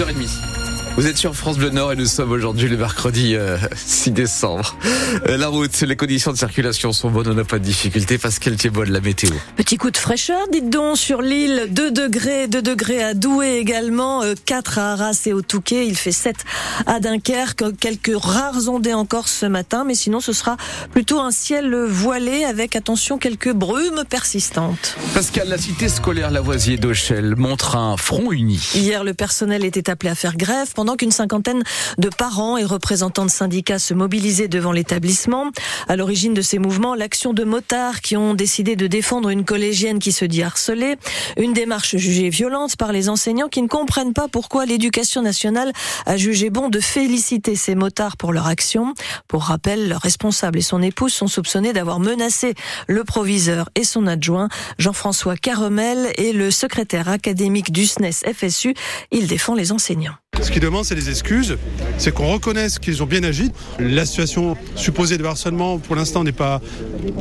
[0.00, 0.59] 6h30.
[1.00, 3.34] Vous êtes sur France Bleu Nord et nous sommes aujourd'hui le mercredi
[3.74, 4.76] 6 euh, décembre.
[5.26, 8.18] Euh, la route, les conditions de circulation sont bonnes, on n'a pas de difficulté.
[8.18, 9.30] Pascal Thiebol, la météo.
[9.56, 14.22] Petit coup de fraîcheur, dites donc, sur l'île, 2 degrés, 2 degrés à Douai également,
[14.44, 16.36] 4 euh, à Arras et au Touquet, il fait 7
[16.84, 20.58] à Dunkerque, quelques rares ondées encore ce matin, mais sinon ce sera
[20.92, 24.96] plutôt un ciel voilé avec, attention, quelques brumes persistantes.
[25.14, 28.60] Pascal, la cité scolaire Lavoisier d'Auchel montre un front uni.
[28.74, 31.62] Hier, le personnel était appelé à faire grève pendant qu'une cinquantaine
[31.98, 35.50] de parents et représentants de syndicats se mobilisaient devant l'établissement.
[35.88, 39.98] À l'origine de ces mouvements, l'action de motards qui ont décidé de défendre une collégienne
[39.98, 40.96] qui se dit harcelée,
[41.36, 45.72] une démarche jugée violente par les enseignants qui ne comprennent pas pourquoi l'éducation nationale
[46.06, 48.94] a jugé bon de féliciter ces motards pour leur action.
[49.28, 52.54] Pour rappel, leur responsable et son épouse sont soupçonnés d'avoir menacé
[52.86, 58.74] le proviseur et son adjoint, Jean-François Caromel, et le secrétaire académique du SNES FSU.
[59.10, 60.14] Il défend les enseignants.
[60.42, 61.58] Ce qu'ils demandent, c'est des excuses,
[61.98, 63.52] c'est qu'on reconnaisse qu'ils ont bien agi.
[63.78, 66.60] La situation supposée de harcèlement, pour l'instant, n'est pas,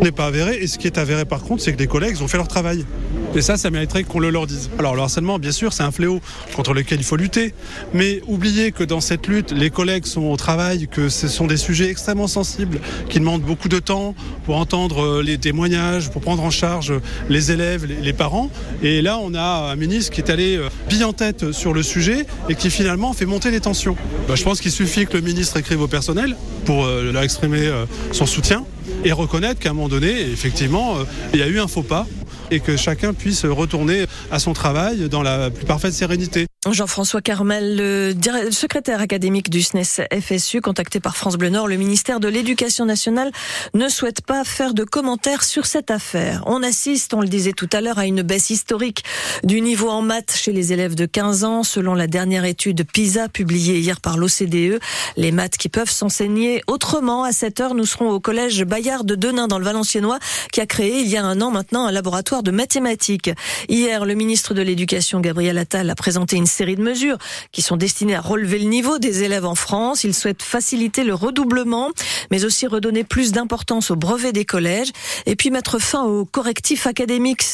[0.00, 0.58] n'est pas avérée.
[0.62, 2.84] Et ce qui est avéré, par contre, c'est que les collègues ont fait leur travail.
[3.32, 4.70] Et ça, ça mériterait qu'on le leur dise.
[4.78, 6.20] Alors le harcèlement, bien sûr, c'est un fléau
[6.56, 7.54] contre lequel il faut lutter.
[7.94, 11.56] Mais oubliez que dans cette lutte, les collègues sont au travail, que ce sont des
[11.56, 16.42] sujets extrêmement sensibles, qui demandent beaucoup de temps pour entendre euh, les témoignages, pour prendre
[16.42, 16.92] en charge
[17.28, 18.50] les élèves, les parents.
[18.82, 21.84] Et là, on a un ministre qui est allé euh, bien en tête sur le
[21.84, 23.96] sujet et qui finalement fait monter les tensions.
[24.26, 27.70] Bah, je pense qu'il suffit que le ministre écrive au personnel pour euh, leur exprimer
[28.10, 28.64] son soutien
[29.04, 30.96] et reconnaître qu'à un moment donné, effectivement,
[31.32, 32.06] il y a eu un faux pas
[32.50, 36.46] et que chacun puisse retourner à son travail dans la plus parfaite sérénité.
[36.68, 42.20] Jean-François Carmel, le secrétaire académique du SNES FSU, contacté par France Bleu Nord, le ministère
[42.20, 43.32] de l'Éducation nationale
[43.72, 46.42] ne souhaite pas faire de commentaires sur cette affaire.
[46.44, 49.04] On assiste, on le disait tout à l'heure, à une baisse historique
[49.42, 53.30] du niveau en maths chez les élèves de 15 ans, selon la dernière étude PISA
[53.30, 54.80] publiée hier par l'OCDE.
[55.16, 57.24] Les maths qui peuvent s'enseigner autrement.
[57.24, 60.18] À cette heure, nous serons au collège Bayard de Denain dans le Valenciennois,
[60.52, 63.30] qui a créé il y a un an maintenant un laboratoire de mathématiques.
[63.70, 67.16] Hier, le ministre de l'Éducation, Gabriel Attal, a présenté une série de mesures
[67.52, 70.04] qui sont destinées à relever le niveau des élèves en France.
[70.04, 71.90] Il souhaite faciliter le redoublement,
[72.30, 74.90] mais aussi redonner plus d'importance au brevet des collèges
[75.26, 77.44] et puis mettre fin aux correctifs académiques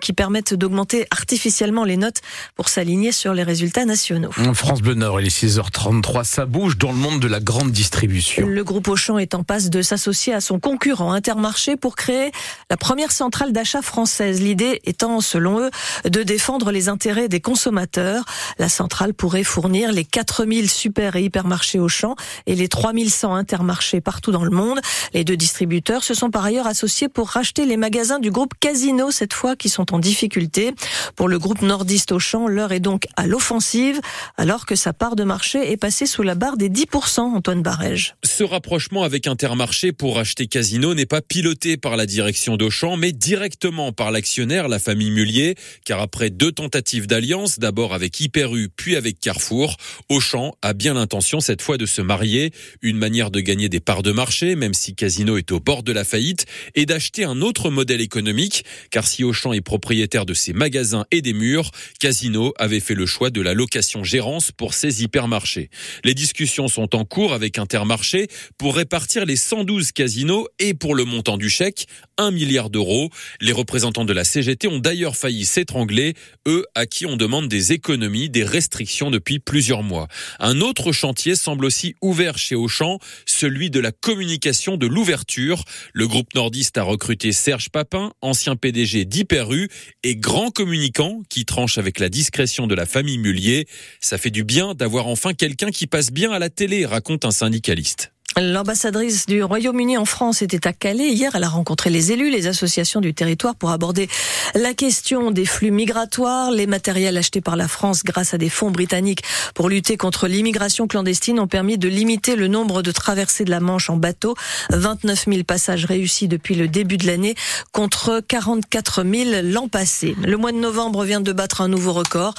[0.00, 2.20] qui permettent d'augmenter artificiellement les notes
[2.54, 4.30] pour s'aligner sur les résultats nationaux.
[4.54, 8.46] France Bleu Nord, il est 6h33, ça bouge dans le monde de la grande distribution.
[8.46, 12.30] Le groupe Auchan est en passe de s'associer à son concurrent Intermarché pour créer
[12.70, 14.40] la première centrale d'achat française.
[14.40, 15.70] L'idée étant, selon eux,
[16.04, 18.24] de défendre les intérêts des consommateurs.
[18.58, 24.32] La centrale pourrait fournir les 4000 super et hypermarchés Auchan et les 3100 intermarchés partout
[24.32, 24.80] dans le monde.
[25.14, 29.10] Les deux distributeurs se sont par ailleurs associés pour racheter les magasins du groupe Casino,
[29.10, 30.72] cette fois, qui sont en difficulté.
[31.14, 34.00] Pour le groupe nordiste Auchan, l'heure est donc à l'offensive,
[34.36, 38.16] alors que sa part de marché est passée sous la barre des 10%, Antoine Barège.
[38.24, 43.12] Ce rapprochement avec Intermarché pour racheter Casino n'est pas piloté par la direction d'Auchan, mais
[43.12, 48.35] directement par l'actionnaire, la famille Mullier, car après deux tentatives d'alliance, d'abord avec Hyper
[48.76, 49.76] puis avec Carrefour,
[50.10, 52.52] Auchan a bien l'intention cette fois de se marier,
[52.82, 55.92] une manière de gagner des parts de marché, même si Casino est au bord de
[55.92, 60.52] la faillite, et d'acheter un autre modèle économique, car si Auchan est propriétaire de ses
[60.52, 65.70] magasins et des murs, Casino avait fait le choix de la location-gérance pour ses hypermarchés.
[66.04, 71.04] Les discussions sont en cours avec Intermarché pour répartir les 112 casinos et pour le
[71.04, 71.86] montant du chèque,
[72.18, 73.10] 1 milliard d'euros.
[73.40, 76.14] Les représentants de la CGT ont d'ailleurs failli s'étrangler,
[76.46, 80.08] eux à qui on demande des économies, des restrictions depuis plusieurs mois.
[80.38, 85.64] Un autre chantier semble aussi ouvert chez Auchan, celui de la communication de l'ouverture.
[85.92, 89.68] Le groupe nordiste a recruté Serge Papin, ancien PDG d'Hyperu
[90.02, 93.66] et grand communicant qui tranche avec la discrétion de la famille Mullier.
[94.00, 97.30] Ça fait du bien d'avoir enfin quelqu'un qui passe bien à la télé, raconte un
[97.30, 98.12] syndicaliste.
[98.38, 101.08] L'ambassadrice du Royaume-Uni en France était à Calais.
[101.08, 104.10] Hier, elle a rencontré les élus, les associations du territoire pour aborder
[104.54, 106.50] la question des flux migratoires.
[106.50, 109.22] Les matériels achetés par la France grâce à des fonds britanniques
[109.54, 113.60] pour lutter contre l'immigration clandestine ont permis de limiter le nombre de traversées de la
[113.60, 114.34] Manche en bateau.
[114.68, 117.36] 29 000 passages réussis depuis le début de l'année
[117.72, 120.14] contre 44 000 l'an passé.
[120.22, 122.34] Le mois de novembre vient de battre un nouveau record.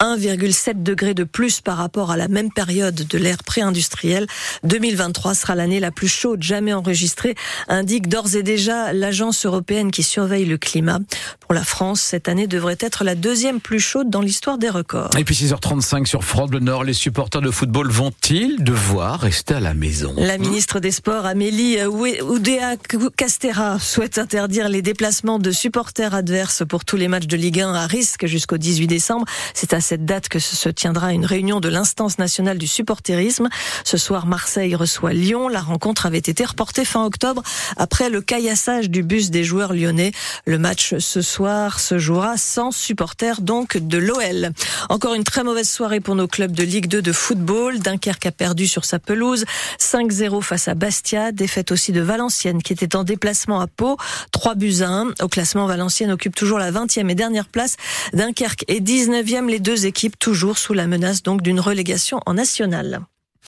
[0.00, 4.26] 1,7 degré de plus par rapport à la même période de l'ère pré-industrielle.
[4.64, 7.34] 2023 sera l'année la plus chaude jamais enregistrée,
[7.68, 11.00] indique d'ores et déjà l'agence européenne qui surveille le climat.
[11.40, 15.10] Pour la France, cette année devrait être la deuxième plus chaude dans l'histoire des records.
[15.18, 19.60] Et puis 6h35 sur France Bleu Nord, les supporters de football vont-ils devoir rester à
[19.60, 20.14] la maison?
[20.16, 22.76] La ministre des Sports, Amélie Oudéa
[23.16, 27.74] Castera, souhaite interdire les déplacements de supporters adverses pour tous les matchs de Ligue 1
[27.74, 29.26] à risque jusqu'au 18 décembre.
[29.54, 33.48] C'est à cette date que se tiendra une réunion de l'instance nationale du supporterisme.
[33.84, 37.42] Ce soir, Marseille reçoit La rencontre avait été reportée fin octobre
[37.78, 40.12] après le caillassage du bus des joueurs lyonnais.
[40.44, 44.50] Le match ce soir se jouera sans supporters donc de l'OL.
[44.90, 47.78] Encore une très mauvaise soirée pour nos clubs de Ligue 2 de football.
[47.78, 49.46] Dunkerque a perdu sur sa pelouse
[49.80, 51.32] 5-0 face à Bastia.
[51.32, 53.96] Défaite aussi de Valenciennes qui était en déplacement à Pau.
[54.32, 55.14] 3 buts à 1.
[55.22, 57.76] Au classement, Valenciennes occupe toujours la 20e et dernière place.
[58.12, 59.48] Dunkerque est 19e.
[59.48, 63.00] Les deux équipes toujours sous la menace donc d'une relégation en nationale.